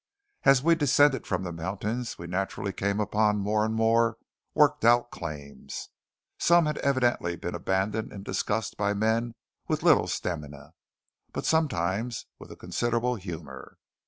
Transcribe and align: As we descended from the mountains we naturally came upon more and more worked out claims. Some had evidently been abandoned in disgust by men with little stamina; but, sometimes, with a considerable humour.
As 0.45 0.63
we 0.63 0.73
descended 0.73 1.27
from 1.27 1.43
the 1.43 1.51
mountains 1.51 2.17
we 2.17 2.25
naturally 2.25 2.73
came 2.73 2.99
upon 2.99 3.37
more 3.37 3.63
and 3.63 3.75
more 3.75 4.17
worked 4.55 4.83
out 4.83 5.11
claims. 5.11 5.89
Some 6.39 6.65
had 6.65 6.79
evidently 6.79 7.35
been 7.35 7.53
abandoned 7.53 8.11
in 8.11 8.23
disgust 8.23 8.77
by 8.77 8.95
men 8.95 9.35
with 9.67 9.83
little 9.83 10.07
stamina; 10.07 10.73
but, 11.33 11.45
sometimes, 11.45 12.25
with 12.39 12.51
a 12.51 12.55
considerable 12.55 13.13
humour. 13.13 13.77